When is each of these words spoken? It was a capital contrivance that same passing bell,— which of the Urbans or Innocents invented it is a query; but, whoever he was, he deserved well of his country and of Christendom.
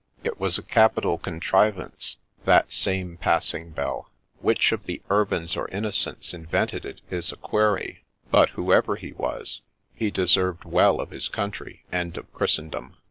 It 0.23 0.39
was 0.39 0.57
a 0.57 0.63
capital 0.63 1.19
contrivance 1.19 2.17
that 2.45 2.73
same 2.73 3.17
passing 3.17 3.69
bell,— 3.69 4.09
which 4.41 4.71
of 4.71 4.87
the 4.87 4.99
Urbans 5.11 5.55
or 5.55 5.67
Innocents 5.67 6.33
invented 6.33 6.85
it 6.87 7.01
is 7.11 7.31
a 7.31 7.35
query; 7.35 8.03
but, 8.31 8.49
whoever 8.57 8.95
he 8.95 9.11
was, 9.11 9.61
he 9.93 10.09
deserved 10.09 10.65
well 10.65 10.99
of 10.99 11.11
his 11.11 11.27
country 11.27 11.85
and 11.91 12.17
of 12.17 12.33
Christendom. 12.33 12.97